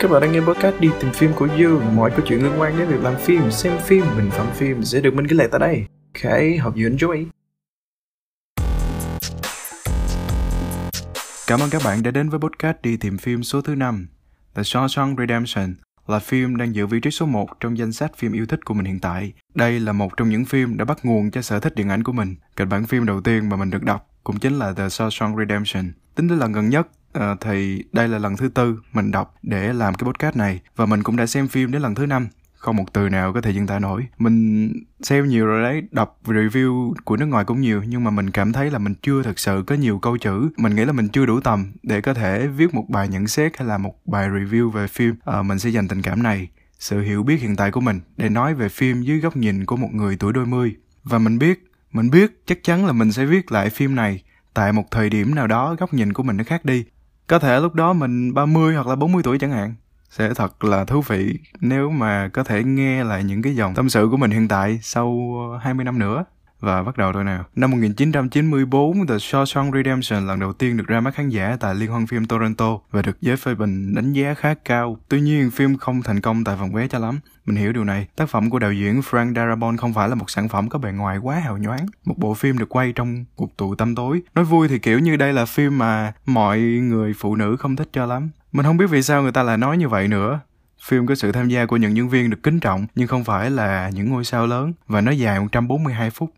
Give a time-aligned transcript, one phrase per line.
[0.00, 2.78] Các bạn đang nghe podcast đi tìm phim của Dương Mọi câu chuyện liên quan
[2.78, 5.60] đến việc làm phim, xem phim, bình phẩm phim sẽ được mình ghi lại tại
[5.60, 6.32] đây Ok,
[6.62, 7.24] hope you enjoy
[11.46, 14.08] Cảm ơn các bạn đã đến với podcast đi tìm phim số thứ 5
[14.54, 15.74] The Shawshank Redemption
[16.06, 18.74] là phim đang giữ vị trí số 1 trong danh sách phim yêu thích của
[18.74, 19.32] mình hiện tại.
[19.54, 22.12] Đây là một trong những phim đã bắt nguồn cho sở thích điện ảnh của
[22.12, 22.36] mình.
[22.56, 25.92] Kịch bản phim đầu tiên mà mình được đọc cũng chính là The Shawshank Redemption.
[26.14, 26.88] Tính đến lần gần nhất,
[27.18, 30.86] à, thì đây là lần thứ tư mình đọc để làm cái podcast này và
[30.86, 32.28] mình cũng đã xem phim đến lần thứ năm.
[32.54, 34.06] Không một từ nào có thể diễn tả nổi.
[34.18, 38.30] Mình xem nhiều rồi đấy đọc review của nước ngoài cũng nhiều nhưng mà mình
[38.30, 40.48] cảm thấy là mình chưa thực sự có nhiều câu chữ.
[40.56, 43.58] Mình nghĩ là mình chưa đủ tầm để có thể viết một bài nhận xét
[43.58, 45.14] hay là một bài review về phim.
[45.24, 46.48] À, mình sẽ dành tình cảm này
[46.78, 49.76] sự hiểu biết hiện tại của mình để nói về phim dưới góc nhìn của
[49.76, 50.76] một người tuổi đôi mươi.
[51.04, 54.22] Và mình biết mình biết chắc chắn là mình sẽ viết lại phim này
[54.54, 56.84] tại một thời điểm nào đó góc nhìn của mình nó khác đi
[57.28, 59.74] có thể lúc đó mình 30 hoặc là 40 tuổi chẳng hạn
[60.10, 63.88] sẽ thật là thú vị nếu mà có thể nghe lại những cái dòng tâm
[63.88, 66.24] sự của mình hiện tại sau ờ, 20 năm nữa.
[66.60, 67.44] Và bắt đầu thôi nào.
[67.56, 71.90] Năm 1994, The Shawshank Redemption lần đầu tiên được ra mắt khán giả tại Liên
[71.90, 74.98] hoan phim Toronto và được giới phê bình đánh giá khá cao.
[75.08, 77.20] Tuy nhiên, phim không thành công tại phòng vé cho lắm.
[77.46, 78.06] Mình hiểu điều này.
[78.16, 80.92] Tác phẩm của đạo diễn Frank Darabont không phải là một sản phẩm có bề
[80.92, 81.86] ngoài quá hào nhoáng.
[82.04, 84.22] Một bộ phim được quay trong cuộc tụ tâm tối.
[84.34, 87.88] Nói vui thì kiểu như đây là phim mà mọi người phụ nữ không thích
[87.92, 88.30] cho lắm.
[88.52, 90.40] Mình không biết vì sao người ta lại nói như vậy nữa.
[90.82, 93.50] Phim có sự tham gia của những nhân viên được kính trọng nhưng không phải
[93.50, 96.30] là những ngôi sao lớn và nó dài 142 phút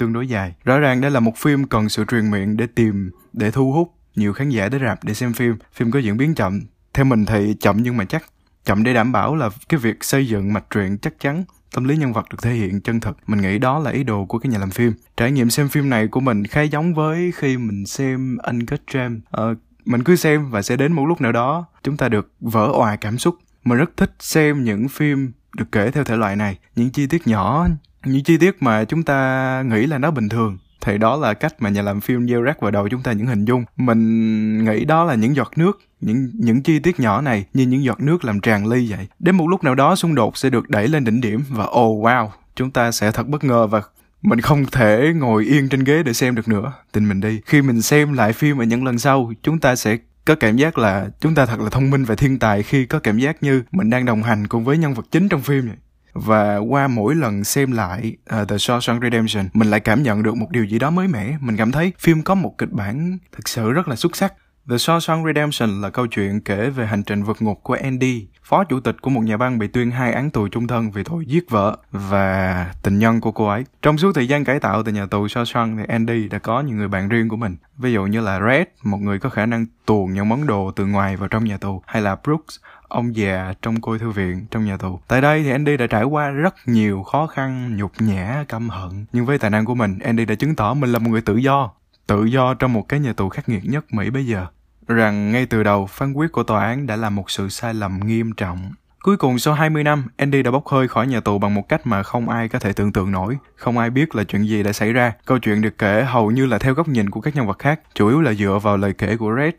[0.00, 0.54] tương đối dài.
[0.64, 3.94] Rõ ràng đây là một phim cần sự truyền miệng để tìm, để thu hút
[4.16, 5.56] nhiều khán giả đến rạp để xem phim.
[5.72, 6.60] Phim có diễn biến chậm.
[6.94, 8.24] Theo mình thì chậm nhưng mà chắc.
[8.64, 11.96] Chậm để đảm bảo là cái việc xây dựng mạch truyện chắc chắn tâm lý
[11.96, 14.50] nhân vật được thể hiện chân thực mình nghĩ đó là ý đồ của cái
[14.50, 17.86] nhà làm phim trải nghiệm xem phim này của mình khá giống với khi mình
[17.86, 19.54] xem Uncut Gem ờ,
[19.84, 22.96] mình cứ xem và sẽ đến một lúc nào đó chúng ta được vỡ òa
[22.96, 26.90] cảm xúc mình rất thích xem những phim được kể theo thể loại này những
[26.90, 27.68] chi tiết nhỏ
[28.04, 31.54] những chi tiết mà chúng ta nghĩ là nó bình thường thì đó là cách
[31.58, 33.64] mà nhà làm phim gieo rác vào đầu chúng ta những hình dung.
[33.76, 37.84] Mình nghĩ đó là những giọt nước, những những chi tiết nhỏ này như những
[37.84, 39.08] giọt nước làm tràn ly vậy.
[39.18, 42.04] Đến một lúc nào đó xung đột sẽ được đẩy lên đỉnh điểm và oh
[42.04, 43.82] wow, chúng ta sẽ thật bất ngờ và
[44.22, 46.72] mình không thể ngồi yên trên ghế để xem được nữa.
[46.92, 47.40] Tin mình đi.
[47.46, 50.78] Khi mình xem lại phim ở những lần sau, chúng ta sẽ có cảm giác
[50.78, 53.62] là chúng ta thật là thông minh và thiên tài khi có cảm giác như
[53.72, 55.76] mình đang đồng hành cùng với nhân vật chính trong phim vậy
[56.12, 60.36] và qua mỗi lần xem lại uh, The Shawshank Redemption mình lại cảm nhận được
[60.36, 63.48] một điều gì đó mới mẻ mình cảm thấy phim có một kịch bản thực
[63.48, 64.34] sự rất là xuất sắc
[64.70, 68.64] The Shawshank Redemption là câu chuyện kể về hành trình vượt ngục của Andy, phó
[68.64, 71.26] chủ tịch của một nhà băng bị tuyên hai án tù chung thân vì tội
[71.26, 73.64] giết vợ và tình nhân của cô ấy.
[73.82, 76.76] Trong suốt thời gian cải tạo tại nhà tù Shawshank thì Andy đã có những
[76.76, 77.56] người bạn riêng của mình.
[77.78, 80.86] Ví dụ như là Red, một người có khả năng tuồn những món đồ từ
[80.86, 82.58] ngoài vào trong nhà tù, hay là Brooks,
[82.90, 85.00] ông già trong côi thư viện trong nhà tù.
[85.08, 89.06] Tại đây thì Andy đã trải qua rất nhiều khó khăn, nhục nhã, căm hận.
[89.12, 91.36] Nhưng với tài năng của mình, Andy đã chứng tỏ mình là một người tự
[91.36, 91.70] do.
[92.06, 94.46] Tự do trong một cái nhà tù khắc nghiệt nhất Mỹ bây giờ.
[94.88, 98.00] Rằng ngay từ đầu, phán quyết của tòa án đã là một sự sai lầm
[98.06, 98.72] nghiêm trọng.
[99.02, 101.86] Cuối cùng sau 20 năm, Andy đã bốc hơi khỏi nhà tù bằng một cách
[101.86, 103.38] mà không ai có thể tưởng tượng nổi.
[103.56, 105.12] Không ai biết là chuyện gì đã xảy ra.
[105.24, 107.80] Câu chuyện được kể hầu như là theo góc nhìn của các nhân vật khác,
[107.94, 109.54] chủ yếu là dựa vào lời kể của Red,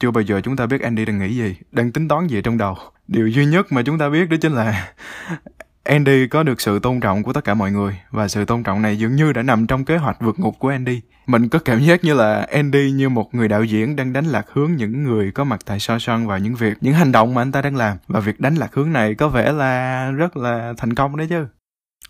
[0.00, 2.58] chưa bao giờ chúng ta biết Andy đang nghĩ gì, đang tính toán gì trong
[2.58, 2.76] đầu.
[3.08, 4.92] Điều duy nhất mà chúng ta biết đó chính là
[5.84, 8.82] Andy có được sự tôn trọng của tất cả mọi người và sự tôn trọng
[8.82, 11.00] này dường như đã nằm trong kế hoạch vượt ngục của Andy.
[11.26, 14.46] Mình có cảm giác như là Andy như một người đạo diễn đang đánh lạc
[14.52, 17.52] hướng những người có mặt tại Shawshank vào những việc, những hành động mà anh
[17.52, 20.94] ta đang làm và việc đánh lạc hướng này có vẻ là rất là thành
[20.94, 21.46] công đấy chứ.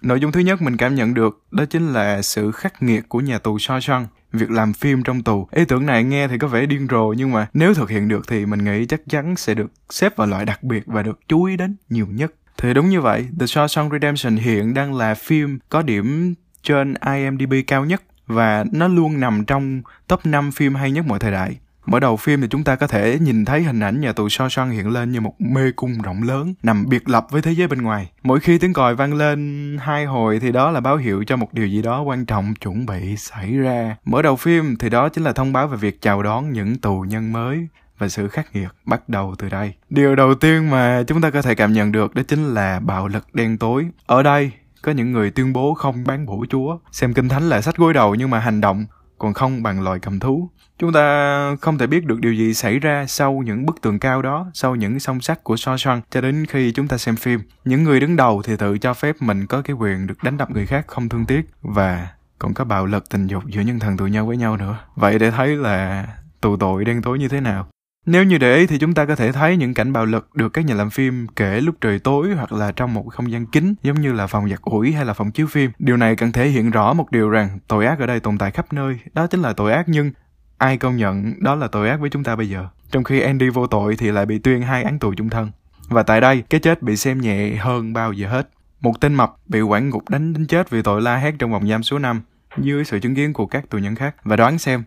[0.02, 3.20] Nội dung thứ nhất mình cảm nhận được đó chính là sự khắc nghiệt của
[3.20, 4.04] nhà tù Shawshank
[4.36, 5.48] việc làm phim trong tù.
[5.50, 8.28] Ý tưởng này nghe thì có vẻ điên rồ nhưng mà nếu thực hiện được
[8.28, 11.44] thì mình nghĩ chắc chắn sẽ được xếp vào loại đặc biệt và được chú
[11.44, 12.34] ý đến nhiều nhất.
[12.58, 17.54] Thì đúng như vậy, The Shawshank Redemption hiện đang là phim có điểm trên IMDb
[17.66, 21.56] cao nhất và nó luôn nằm trong top 5 phim hay nhất mọi thời đại.
[21.86, 24.48] Mở đầu phim thì chúng ta có thể nhìn thấy hình ảnh nhà tù so
[24.48, 27.68] son hiện lên như một mê cung rộng lớn, nằm biệt lập với thế giới
[27.68, 28.10] bên ngoài.
[28.22, 31.54] Mỗi khi tiếng còi vang lên hai hồi thì đó là báo hiệu cho một
[31.54, 33.96] điều gì đó quan trọng chuẩn bị xảy ra.
[34.04, 37.00] Mở đầu phim thì đó chính là thông báo về việc chào đón những tù
[37.00, 37.68] nhân mới
[37.98, 39.74] và sự khắc nghiệt bắt đầu từ đây.
[39.90, 43.08] Điều đầu tiên mà chúng ta có thể cảm nhận được đó chính là bạo
[43.08, 43.86] lực đen tối.
[44.06, 44.50] Ở đây,
[44.82, 46.78] có những người tuyên bố không bán bổ chúa.
[46.92, 48.86] Xem kinh thánh là sách gối đầu nhưng mà hành động
[49.18, 50.50] còn không bằng loài cầm thú.
[50.78, 54.22] Chúng ta không thể biết được điều gì xảy ra sau những bức tường cao
[54.22, 57.40] đó, sau những song sắt của Shawshank cho đến khi chúng ta xem phim.
[57.64, 60.50] Những người đứng đầu thì tự cho phép mình có cái quyền được đánh đập
[60.50, 62.08] người khác không thương tiếc và
[62.38, 64.78] còn có bạo lực tình dục giữa nhân thần tù nhau với nhau nữa.
[64.94, 66.06] Vậy để thấy là
[66.40, 67.68] tù tội đen tối như thế nào.
[68.06, 70.48] Nếu như để ý thì chúng ta có thể thấy những cảnh bạo lực được
[70.48, 73.74] các nhà làm phim kể lúc trời tối hoặc là trong một không gian kín
[73.82, 75.70] giống như là phòng giặt ủi hay là phòng chiếu phim.
[75.78, 78.50] Điều này cần thể hiện rõ một điều rằng tội ác ở đây tồn tại
[78.50, 78.98] khắp nơi.
[79.14, 80.10] Đó chính là tội ác nhưng
[80.58, 82.68] ai công nhận đó là tội ác với chúng ta bây giờ.
[82.90, 85.50] Trong khi Andy vô tội thì lại bị tuyên hai án tù chung thân.
[85.88, 88.48] Và tại đây, cái chết bị xem nhẹ hơn bao giờ hết.
[88.80, 91.68] Một tên mập bị quản ngục đánh đến chết vì tội la hét trong vòng
[91.68, 92.20] giam số 5
[92.58, 94.14] dưới sự chứng kiến của các tù nhân khác.
[94.22, 94.82] Và đoán xem,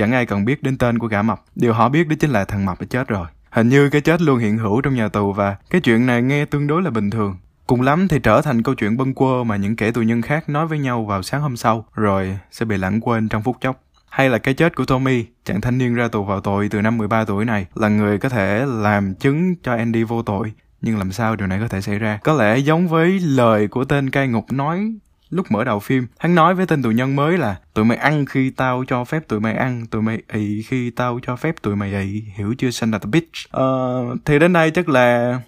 [0.00, 1.42] chẳng ai cần biết đến tên của gã mập.
[1.54, 3.26] Điều họ biết đó chính là thằng mập đã chết rồi.
[3.50, 6.44] Hình như cái chết luôn hiện hữu trong nhà tù và cái chuyện này nghe
[6.44, 7.36] tương đối là bình thường.
[7.66, 10.48] Cùng lắm thì trở thành câu chuyện bâng quơ mà những kẻ tù nhân khác
[10.48, 13.82] nói với nhau vào sáng hôm sau, rồi sẽ bị lãng quên trong phút chốc.
[14.08, 16.98] Hay là cái chết của Tommy, chàng thanh niên ra tù vào tội từ năm
[16.98, 20.52] 13 tuổi này, là người có thể làm chứng cho Andy vô tội.
[20.80, 22.18] Nhưng làm sao điều này có thể xảy ra?
[22.24, 24.92] Có lẽ giống với lời của tên cai ngục nói
[25.30, 26.06] lúc mở đầu phim.
[26.18, 29.28] Hắn nói với tên tù nhân mới là tụi mày ăn khi tao cho phép
[29.28, 32.70] tụi mày ăn, tụi mày ị khi tao cho phép tụi mày ị, hiểu chưa
[32.70, 33.32] son of a bitch?
[33.50, 35.40] Ờ, thì đến đây chắc là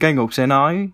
[0.00, 0.90] cây ngục sẽ nói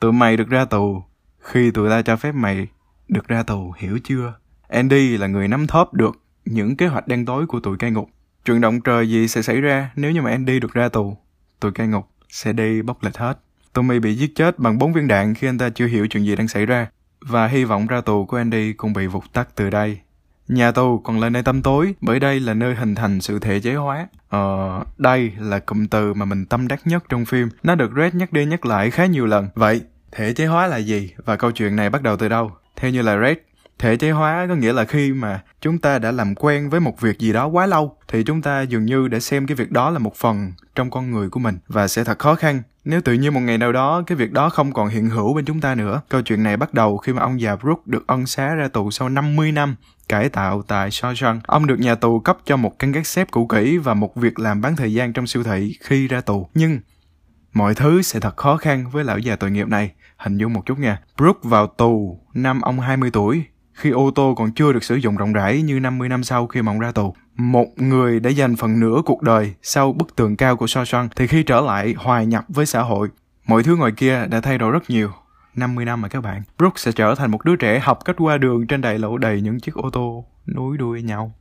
[0.00, 1.02] tụi mày được ra tù
[1.38, 2.66] khi tụi ta cho phép mày
[3.08, 4.34] được ra tù, hiểu chưa?
[4.68, 8.10] Andy là người nắm thóp được những kế hoạch đen tối của tụi cai ngục.
[8.44, 11.16] Chuyện động trời gì sẽ xảy ra nếu như mà Andy được ra tù?
[11.60, 13.38] Tụi cai ngục sẽ đi bóc lệch hết.
[13.72, 16.36] Tommy bị giết chết bằng bốn viên đạn khi anh ta chưa hiểu chuyện gì
[16.36, 16.86] đang xảy ra.
[17.26, 20.00] Và hy vọng ra tù của Andy cũng bị vụt tắt từ đây.
[20.48, 23.60] Nhà tù còn là nơi tâm tối, bởi đây là nơi hình thành sự thể
[23.60, 24.08] chế hóa.
[24.28, 27.48] Ờ, đây là cụm từ mà mình tâm đắc nhất trong phim.
[27.62, 29.48] Nó được Red nhắc đi nhắc lại khá nhiều lần.
[29.54, 29.82] Vậy,
[30.12, 31.10] thể chế hóa là gì?
[31.24, 32.50] Và câu chuyện này bắt đầu từ đâu?
[32.76, 33.36] Theo như là Red,
[33.80, 37.00] thể chế hóa, có nghĩa là khi mà chúng ta đã làm quen với một
[37.00, 39.90] việc gì đó quá lâu, thì chúng ta dường như đã xem cái việc đó
[39.90, 43.12] là một phần trong con người của mình, và sẽ thật khó khăn nếu tự
[43.12, 45.74] nhiên một ngày nào đó cái việc đó không còn hiện hữu bên chúng ta
[45.74, 46.00] nữa.
[46.08, 48.90] Câu chuyện này bắt đầu khi mà ông già Brooke được ân xá ra tù
[48.90, 49.76] sau 50 năm
[50.08, 51.40] cải tạo tại Shawshank.
[51.46, 54.38] Ông được nhà tù cấp cho một căn gác xếp cũ kỹ và một việc
[54.38, 56.48] làm bán thời gian trong siêu thị khi ra tù.
[56.54, 56.80] Nhưng
[57.52, 59.92] mọi thứ sẽ thật khó khăn với lão già tội nghiệp này.
[60.16, 61.00] Hình dung một chút nha.
[61.16, 63.44] Brooke vào tù năm ông 20 tuổi
[63.80, 66.62] khi ô tô còn chưa được sử dụng rộng rãi như 50 năm sau khi
[66.62, 67.14] mà ông ra tù.
[67.36, 71.26] Một người đã dành phần nửa cuộc đời sau bức tường cao của Shawshank thì
[71.26, 73.08] khi trở lại hòa nhập với xã hội,
[73.46, 75.10] mọi thứ ngoài kia đã thay đổi rất nhiều.
[75.54, 76.42] 50 năm mà các bạn.
[76.58, 79.40] Brooks sẽ trở thành một đứa trẻ học cách qua đường trên đại lộ đầy
[79.40, 81.32] những chiếc ô tô nối đuôi nhau.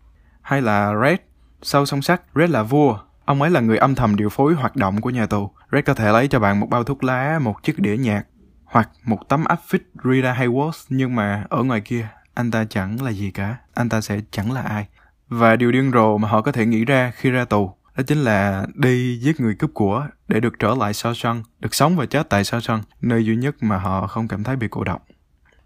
[0.42, 1.18] Hay là Red,
[1.62, 2.98] sau song sắt, Red là vua.
[3.26, 5.52] Ông ấy là người âm thầm điều phối hoạt động của nhà tù.
[5.72, 8.24] Red có thể lấy cho bạn một bao thuốc lá, một chiếc đĩa nhạc,
[8.66, 12.08] hoặc một tấm áp phích Rita Hayworth nhưng mà ở ngoài kia
[12.40, 14.88] anh ta chẳng là gì cả, anh ta sẽ chẳng là ai.
[15.30, 18.18] Và điều điên rồ mà họ có thể nghĩ ra khi ra tù đó chính
[18.18, 22.06] là đi giết người cướp của để được trở lại sao sân, được sống và
[22.06, 25.06] chết tại sao sân, nơi duy nhất mà họ không cảm thấy bị cô độc.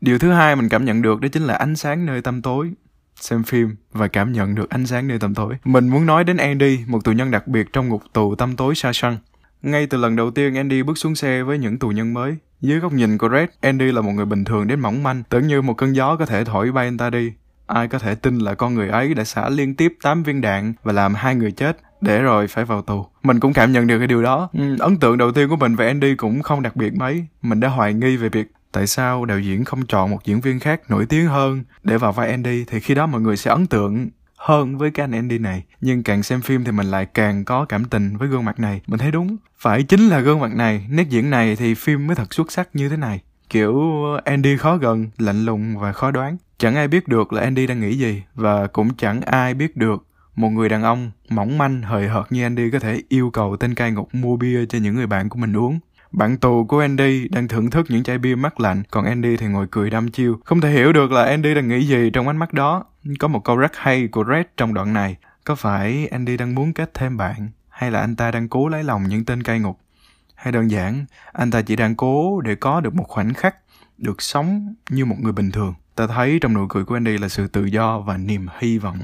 [0.01, 2.71] Điều thứ hai mình cảm nhận được đó chính là ánh sáng nơi tăm tối.
[3.15, 5.57] Xem phim và cảm nhận được ánh sáng nơi tăm tối.
[5.63, 8.73] Mình muốn nói đến Andy, một tù nhân đặc biệt trong ngục tù tăm tối
[8.73, 9.17] Shawshank.
[9.63, 12.79] Ngay từ lần đầu tiên Andy bước xuống xe với những tù nhân mới, dưới
[12.79, 15.61] góc nhìn của Red, Andy là một người bình thường đến mỏng manh, tưởng như
[15.61, 17.33] một cơn gió có thể thổi bay anh ta đi.
[17.67, 20.73] Ai có thể tin là con người ấy đã xả liên tiếp 8 viên đạn
[20.83, 23.05] và làm hai người chết, để rồi phải vào tù.
[23.23, 24.49] Mình cũng cảm nhận được cái điều đó.
[24.53, 27.25] Ừ, ấn tượng đầu tiên của mình về Andy cũng không đặc biệt mấy.
[27.41, 30.59] Mình đã hoài nghi về việc tại sao đạo diễn không chọn một diễn viên
[30.59, 33.67] khác nổi tiếng hơn để vào vai Andy thì khi đó mọi người sẽ ấn
[33.67, 34.09] tượng
[34.43, 35.63] hơn với cái anh Andy này.
[35.81, 38.81] Nhưng càng xem phim thì mình lại càng có cảm tình với gương mặt này.
[38.87, 42.15] Mình thấy đúng, phải chính là gương mặt này, nét diễn này thì phim mới
[42.15, 43.21] thật xuất sắc như thế này.
[43.49, 43.81] Kiểu
[44.25, 46.37] Andy khó gần, lạnh lùng và khó đoán.
[46.57, 50.05] Chẳng ai biết được là Andy đang nghĩ gì và cũng chẳng ai biết được
[50.35, 53.75] một người đàn ông mỏng manh hời hợt như Andy có thể yêu cầu tên
[53.75, 55.79] cai ngục mua bia cho những người bạn của mình uống.
[56.13, 59.47] Bạn tù của Andy đang thưởng thức những chai bia mát lạnh, còn Andy thì
[59.47, 60.39] ngồi cười đăm chiêu.
[60.45, 62.83] Không thể hiểu được là Andy đang nghĩ gì trong ánh mắt đó.
[63.19, 65.17] Có một câu rất hay của Red trong đoạn này.
[65.43, 67.49] Có phải Andy đang muốn kết thêm bạn?
[67.69, 69.79] Hay là anh ta đang cố lấy lòng những tên cai ngục?
[70.35, 73.55] Hay đơn giản, anh ta chỉ đang cố để có được một khoảnh khắc
[73.97, 75.73] được sống như một người bình thường.
[75.95, 78.99] Ta thấy trong nụ cười của Andy là sự tự do và niềm hy vọng.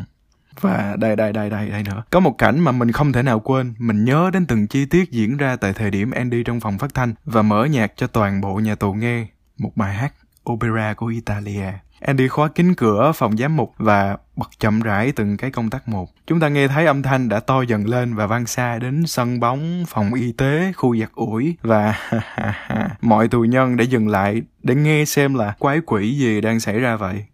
[0.62, 2.04] Và đây đây đây đây đây nữa.
[2.10, 5.12] Có một cảnh mà mình không thể nào quên, mình nhớ đến từng chi tiết
[5.12, 8.42] diễn ra tại thời điểm Andy trong phòng phát thanh và mở nhạc cho toàn
[8.42, 10.14] bộ nhà tù nghe một bài hát
[10.50, 11.72] opera của Italia.
[12.00, 15.88] Andy khóa kín cửa phòng giám mục và bật chậm rãi từng cái công tắc
[15.88, 16.10] một.
[16.28, 19.40] Chúng ta nghe thấy âm thanh đã to dần lên và vang xa đến sân
[19.40, 21.96] bóng, phòng y tế, khu giặt ủi và
[23.02, 26.80] mọi tù nhân đã dừng lại để nghe xem là quái quỷ gì đang xảy
[26.80, 27.26] ra vậy.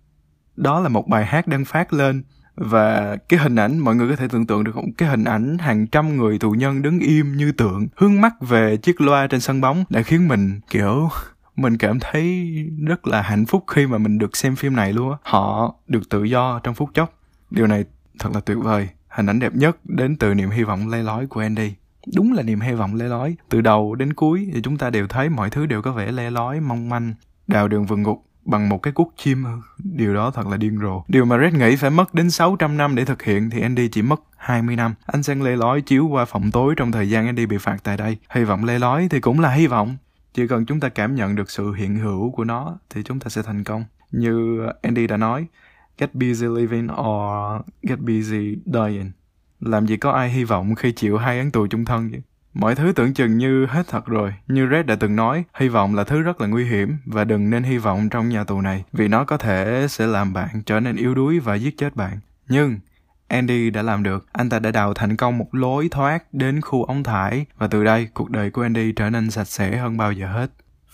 [0.55, 2.23] Đó là một bài hát đang phát lên
[2.55, 4.93] và cái hình ảnh mọi người có thể tưởng tượng được không?
[4.93, 8.77] Cái hình ảnh hàng trăm người tù nhân đứng im như tượng hướng mắt về
[8.77, 11.09] chiếc loa trên sân bóng đã khiến mình kiểu
[11.55, 12.45] mình cảm thấy
[12.87, 15.17] rất là hạnh phúc khi mà mình được xem phim này luôn á.
[15.23, 17.13] Họ được tự do trong phút chốc.
[17.49, 17.85] Điều này
[18.19, 18.89] thật là tuyệt vời.
[19.07, 21.73] Hình ảnh đẹp nhất đến từ niềm hy vọng lê lói của Andy.
[22.15, 23.35] Đúng là niềm hy vọng lê lói.
[23.49, 26.31] Từ đầu đến cuối thì chúng ta đều thấy mọi thứ đều có vẻ lê
[26.31, 27.13] lói, mong manh,
[27.47, 30.79] đào đường vườn ngục bằng một cái cuốc chim ừ, Điều đó thật là điên
[30.81, 31.03] rồ.
[31.07, 34.01] Điều mà Red nghĩ phải mất đến 600 năm để thực hiện thì Andy chỉ
[34.01, 34.93] mất 20 năm.
[35.05, 37.97] Anh sang lê lói chiếu qua phòng tối trong thời gian Andy bị phạt tại
[37.97, 38.17] đây.
[38.29, 39.97] Hy vọng lê lói thì cũng là hy vọng.
[40.33, 43.29] Chỉ cần chúng ta cảm nhận được sự hiện hữu của nó thì chúng ta
[43.29, 43.85] sẽ thành công.
[44.11, 45.45] Như Andy đã nói,
[45.97, 49.11] get busy living or get busy dying.
[49.59, 52.17] Làm gì có ai hy vọng khi chịu hai án tù chung thân chứ?
[52.55, 54.33] Mọi thứ tưởng chừng như hết thật rồi.
[54.47, 57.49] Như Red đã từng nói, hy vọng là thứ rất là nguy hiểm và đừng
[57.49, 60.79] nên hy vọng trong nhà tù này vì nó có thể sẽ làm bạn trở
[60.79, 62.19] nên yếu đuối và giết chết bạn.
[62.49, 62.79] Nhưng
[63.27, 64.25] Andy đã làm được.
[64.31, 67.83] Anh ta đã đào thành công một lối thoát đến khu ống thải và từ
[67.83, 70.51] đây cuộc đời của Andy trở nên sạch sẽ hơn bao giờ hết.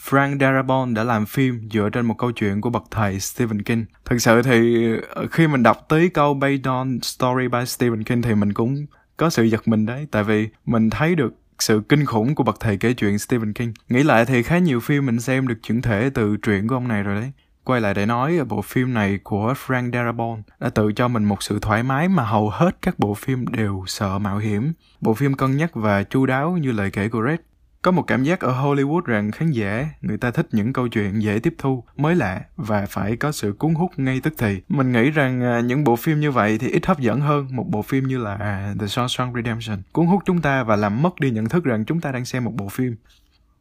[0.09, 3.85] Frank Darabont đã làm phim dựa trên một câu chuyện của bậc thầy Stephen King.
[4.05, 8.21] Thực sự thì ờ, khi mình đọc tới câu Based on Story by Stephen King
[8.21, 8.85] thì mình cũng
[9.17, 10.07] có sự giật mình đấy.
[10.11, 13.73] Tại vì mình thấy được sự kinh khủng của bậc thầy kể chuyện Stephen King.
[13.89, 16.87] Nghĩ lại thì khá nhiều phim mình xem được chuyển thể từ truyện của ông
[16.87, 17.31] này rồi đấy.
[17.63, 21.43] Quay lại để nói, bộ phim này của Frank Darabont đã tự cho mình một
[21.43, 24.73] sự thoải mái mà hầu hết các bộ phim đều sợ mạo hiểm.
[25.01, 27.39] Bộ phim cân nhắc và chu đáo như lời kể của Red
[27.81, 31.21] có một cảm giác ở Hollywood rằng khán giả, người ta thích những câu chuyện
[31.21, 34.61] dễ tiếp thu, mới lạ và phải có sự cuốn hút ngay tức thì.
[34.69, 37.65] Mình nghĩ rằng à, những bộ phim như vậy thì ít hấp dẫn hơn một
[37.69, 39.81] bộ phim như là à, The Shawshank Redemption.
[39.91, 42.43] Cuốn hút chúng ta và làm mất đi nhận thức rằng chúng ta đang xem
[42.43, 42.95] một bộ phim.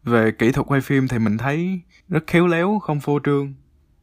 [0.05, 3.55] Về kỹ thuật quay phim thì mình thấy rất khéo léo, không phô trương.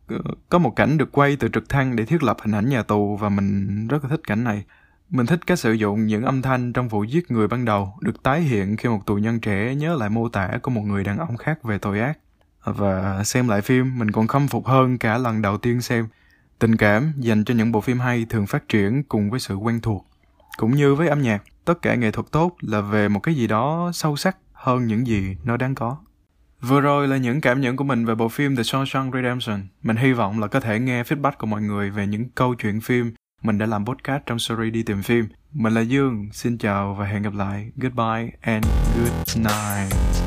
[0.07, 0.17] Ờ,
[0.49, 3.17] có một cảnh được quay từ trực thăng để thiết lập hình ảnh nhà tù
[3.17, 4.63] và mình rất là thích cảnh này.
[5.09, 8.23] Mình thích cách sử dụng những âm thanh trong vụ giết người ban đầu được
[8.23, 11.17] tái hiện khi một tù nhân trẻ nhớ lại mô tả của một người đàn
[11.17, 12.17] ông khác về tội ác.
[12.63, 16.07] Và xem lại phim, mình còn khâm phục hơn cả lần đầu tiên xem.
[16.59, 19.79] Tình cảm dành cho những bộ phim hay thường phát triển cùng với sự quen
[19.81, 20.07] thuộc.
[20.57, 23.47] Cũng như với âm nhạc, tất cả nghệ thuật tốt là về một cái gì
[23.47, 25.97] đó sâu sắc hơn những gì nó đáng có.
[26.61, 29.67] Vừa rồi là những cảm nhận của mình về bộ phim The Shawshank Redemption.
[29.83, 32.81] Mình hy vọng là có thể nghe feedback của mọi người về những câu chuyện
[32.81, 33.13] phim
[33.47, 35.27] mình đã làm podcast trong series đi tìm phim.
[35.53, 37.71] Mình là Dương, xin chào và hẹn gặp lại.
[37.75, 40.26] Goodbye and good night.